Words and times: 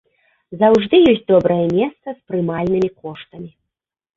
Заўжды 0.61 0.95
ёсць 1.11 1.27
добрае 1.33 1.59
месца 1.77 2.07
з 2.15 2.19
прымальнымі 2.33 2.89
коштамі. 3.05 3.49